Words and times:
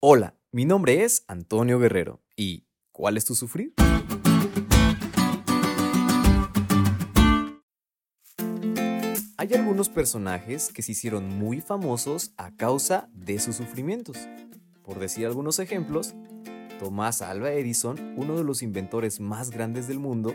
Hola, 0.00 0.36
mi 0.52 0.64
nombre 0.64 1.02
es 1.02 1.24
Antonio 1.26 1.80
Guerrero 1.80 2.22
y 2.36 2.68
¿cuál 2.92 3.16
es 3.16 3.24
tu 3.24 3.34
sufrir? 3.34 3.74
Hay 9.36 9.52
algunos 9.54 9.88
personajes 9.88 10.72
que 10.72 10.82
se 10.82 10.92
hicieron 10.92 11.28
muy 11.28 11.60
famosos 11.60 12.32
a 12.36 12.54
causa 12.54 13.10
de 13.12 13.40
sus 13.40 13.56
sufrimientos. 13.56 14.18
Por 14.84 15.00
decir 15.00 15.26
algunos 15.26 15.58
ejemplos, 15.58 16.14
Tomás 16.78 17.20
Alva 17.20 17.50
Edison, 17.50 18.14
uno 18.16 18.36
de 18.36 18.44
los 18.44 18.62
inventores 18.62 19.18
más 19.18 19.50
grandes 19.50 19.88
del 19.88 19.98
mundo, 19.98 20.32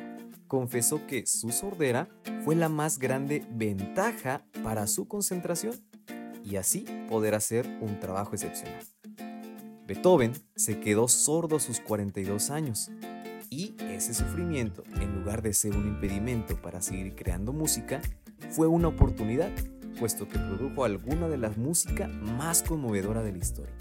confesó 0.47 1.07
que 1.07 1.25
su 1.25 1.51
sordera 1.51 2.09
fue 2.43 2.57
la 2.57 2.67
más 2.67 2.99
grande 2.99 3.47
ventaja 3.49 4.45
para 4.61 4.87
su 4.87 5.07
concentración 5.07 5.73
y 6.43 6.57
así 6.57 6.85
poder 7.07 7.33
hacer 7.33 7.65
un 7.79 8.01
trabajo 8.01 8.33
excepcional. 8.33 8.92
Beethoven 9.85 10.31
se 10.55 10.79
quedó 10.79 11.09
sordo 11.09 11.57
a 11.57 11.59
sus 11.59 11.81
42 11.81 12.51
años 12.51 12.89
y 13.49 13.75
ese 13.79 14.13
sufrimiento, 14.13 14.83
en 14.95 15.13
lugar 15.13 15.41
de 15.41 15.53
ser 15.53 15.75
un 15.75 15.87
impedimento 15.87 16.61
para 16.61 16.81
seguir 16.81 17.15
creando 17.15 17.51
música, 17.51 18.01
fue 18.49 18.65
una 18.65 18.87
oportunidad, 18.87 19.51
puesto 19.99 20.27
que 20.27 20.39
produjo 20.39 20.85
alguna 20.85 21.27
de 21.27 21.37
la 21.37 21.49
música 21.49 22.07
más 22.07 22.63
conmovedora 22.63 23.23
de 23.23 23.33
la 23.33 23.37
historia. 23.37 23.75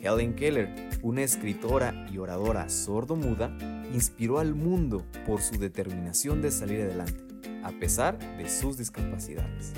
Helen 0.00 0.34
Keller, 0.34 0.72
una 1.02 1.22
escritora 1.22 2.06
y 2.10 2.18
oradora 2.18 2.68
sordo-muda, 2.68 3.56
inspiró 3.92 4.38
al 4.38 4.54
mundo 4.54 5.04
por 5.26 5.42
su 5.42 5.58
determinación 5.58 6.42
de 6.42 6.52
salir 6.52 6.80
adelante, 6.80 7.24
a 7.64 7.72
pesar 7.72 8.18
de 8.38 8.48
sus 8.48 8.78
discapacidades. 8.78 9.72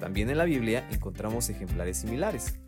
También 0.00 0.30
en 0.30 0.38
la 0.38 0.44
Biblia 0.44 0.86
encontramos 0.90 1.48
ejemplares 1.48 1.98
similares, 1.98 2.58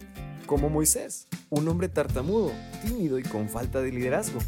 como 0.47 0.71
Moisés, 0.71 1.29
un 1.51 1.69
hombre 1.69 1.89
tartamudo, 1.89 2.53
tímido 2.85 3.19
y 3.19 3.23
con 3.23 3.49
falta 3.49 3.81
de 3.81 3.93
liderazgo, 3.93 4.41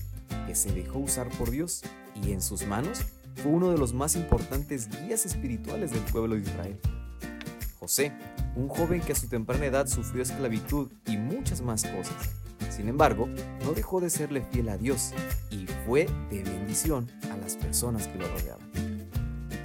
que 0.47 0.55
se 0.55 0.73
dejó 0.73 0.99
usar 0.99 1.29
por 1.31 1.51
Dios 1.51 1.83
y 2.23 2.33
en 2.33 2.43
sus 2.43 2.67
manos 2.67 3.01
fue 3.37 3.53
uno 3.53 3.71
de 3.71 3.79
los 3.79 3.95
más 3.95 4.17
importantes 4.17 4.89
guías 4.89 5.25
espirituales 5.25 5.93
del 5.93 6.03
pueblo 6.03 6.35
de 6.35 6.43
Israel. 6.43 6.79
José, 7.79 8.13
un 8.57 8.69
joven 8.69 9.01
que 9.01 9.13
a 9.13 9.17
su 9.17 9.29
temprana 9.29 9.65
edad 9.65 9.87
sufrió 9.87 10.23
esclavitud 10.23 10.91
y 11.07 11.17
muchas 11.17 11.63
más 11.63 11.85
cosas. 11.85 12.17
Sin 12.69 12.89
embargo, 12.89 13.29
no 13.65 13.73
dejó 13.73 14.01
de 14.01 14.11
serle 14.11 14.43
fiel 14.53 14.69
a 14.69 14.77
Dios 14.77 15.13
y 15.51 15.67
fue 15.87 16.07
de 16.31 16.43
bendición 16.43 17.11
a 17.33 17.37
las 17.39 17.57
personas 17.57 18.07
que 18.09 18.19
lo 18.19 18.29
rodeaban. 18.29 18.71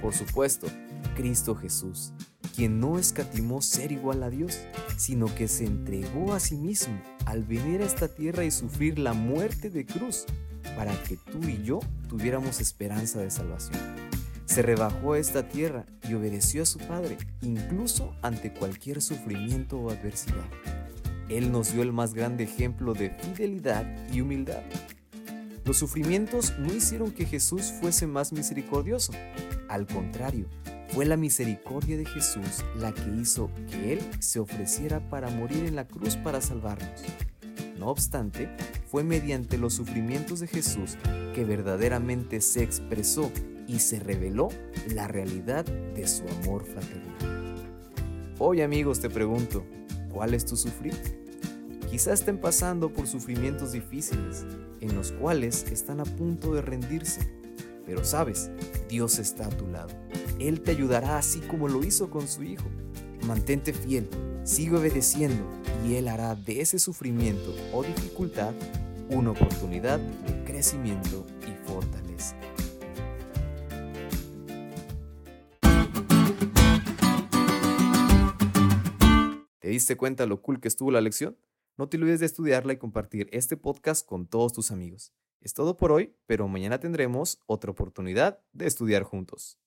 Por 0.00 0.14
supuesto, 0.14 0.66
Cristo 1.14 1.54
Jesús, 1.54 2.12
quien 2.56 2.80
no 2.80 2.98
escatimó 2.98 3.60
ser 3.60 3.92
igual 3.92 4.22
a 4.22 4.30
Dios, 4.30 4.58
sino 4.96 5.32
que 5.34 5.46
se 5.46 5.66
entregó 5.66 6.32
a 6.32 6.40
sí 6.40 6.56
mismo 6.56 6.98
al 7.26 7.44
venir 7.44 7.82
a 7.82 7.84
esta 7.84 8.08
tierra 8.08 8.44
y 8.44 8.50
sufrir 8.50 8.98
la 8.98 9.12
muerte 9.12 9.68
de 9.68 9.84
cruz 9.84 10.24
para 10.74 10.94
que 11.02 11.16
tú 11.16 11.46
y 11.46 11.62
yo 11.62 11.80
tuviéramos 12.08 12.60
esperanza 12.60 13.20
de 13.20 13.30
salvación. 13.30 13.78
Se 14.46 14.62
rebajó 14.62 15.12
a 15.12 15.18
esta 15.18 15.48
tierra 15.48 15.84
y 16.08 16.14
obedeció 16.14 16.62
a 16.62 16.66
su 16.66 16.78
Padre, 16.78 17.18
incluso 17.42 18.14
ante 18.22 18.54
cualquier 18.54 19.02
sufrimiento 19.02 19.78
o 19.78 19.90
adversidad. 19.90 20.46
Él 21.28 21.52
nos 21.52 21.72
dio 21.72 21.82
el 21.82 21.92
más 21.92 22.14
grande 22.14 22.44
ejemplo 22.44 22.94
de 22.94 23.10
fidelidad 23.10 23.84
y 24.10 24.22
humildad. 24.22 24.62
Los 25.64 25.78
sufrimientos 25.78 26.54
no 26.58 26.72
hicieron 26.72 27.10
que 27.10 27.26
Jesús 27.26 27.72
fuese 27.80 28.06
más 28.06 28.32
misericordioso. 28.32 29.12
Al 29.68 29.86
contrario, 29.86 30.46
fue 30.88 31.04
la 31.04 31.16
misericordia 31.16 31.96
de 31.96 32.04
Jesús 32.04 32.64
la 32.78 32.92
que 32.92 33.08
hizo 33.20 33.50
que 33.70 33.94
Él 33.94 34.00
se 34.20 34.38
ofreciera 34.38 35.00
para 35.10 35.28
morir 35.30 35.64
en 35.64 35.76
la 35.76 35.86
cruz 35.86 36.16
para 36.16 36.40
salvarnos. 36.40 37.02
No 37.78 37.88
obstante, 37.88 38.48
fue 38.90 39.04
mediante 39.04 39.58
los 39.58 39.74
sufrimientos 39.74 40.40
de 40.40 40.46
Jesús 40.46 40.96
que 41.34 41.44
verdaderamente 41.44 42.40
se 42.40 42.62
expresó 42.62 43.30
y 43.66 43.80
se 43.80 43.98
reveló 43.98 44.48
la 44.94 45.08
realidad 45.08 45.64
de 45.64 46.06
su 46.06 46.24
amor 46.40 46.64
fraternal. 46.64 47.16
Hoy 48.38 48.62
amigos 48.62 49.00
te 49.00 49.10
pregunto, 49.10 49.64
¿cuál 50.10 50.34
es 50.34 50.44
tu 50.44 50.56
sufrir? 50.56 50.94
Quizás 51.90 52.20
estén 52.20 52.38
pasando 52.38 52.92
por 52.92 53.06
sufrimientos 53.06 53.72
difíciles 53.72 54.44
en 54.80 54.94
los 54.94 55.12
cuales 55.12 55.64
están 55.70 56.00
a 56.00 56.04
punto 56.04 56.54
de 56.54 56.62
rendirse, 56.62 57.20
pero 57.84 58.04
sabes, 58.04 58.50
Dios 58.88 59.18
está 59.18 59.46
a 59.46 59.50
tu 59.50 59.66
lado. 59.66 60.05
Él 60.38 60.60
te 60.60 60.72
ayudará 60.72 61.16
así 61.16 61.40
como 61.40 61.68
lo 61.68 61.82
hizo 61.82 62.10
con 62.10 62.28
su 62.28 62.42
Hijo. 62.42 62.66
Mantente 63.26 63.72
fiel, 63.72 64.08
sigue 64.44 64.76
obedeciendo 64.76 65.42
y 65.86 65.94
Él 65.94 66.08
hará 66.08 66.34
de 66.34 66.60
ese 66.60 66.78
sufrimiento 66.78 67.54
o 67.72 67.82
dificultad 67.82 68.52
una 69.08 69.30
oportunidad 69.30 69.98
de 69.98 70.44
crecimiento 70.44 71.24
y 71.42 71.68
fortaleza. 71.68 72.36
¿Te 79.58 79.68
diste 79.68 79.96
cuenta 79.96 80.26
lo 80.26 80.42
cool 80.42 80.60
que 80.60 80.68
estuvo 80.68 80.90
la 80.90 81.00
lección? 81.00 81.38
No 81.78 81.88
te 81.88 81.96
olvides 81.96 82.20
de 82.20 82.26
estudiarla 82.26 82.74
y 82.74 82.78
compartir 82.78 83.28
este 83.32 83.56
podcast 83.56 84.06
con 84.06 84.26
todos 84.26 84.52
tus 84.52 84.70
amigos. 84.70 85.12
Es 85.40 85.54
todo 85.54 85.76
por 85.76 85.92
hoy, 85.92 86.14
pero 86.26 86.48
mañana 86.48 86.80
tendremos 86.80 87.40
otra 87.46 87.70
oportunidad 87.70 88.40
de 88.52 88.66
estudiar 88.66 89.02
juntos. 89.02 89.58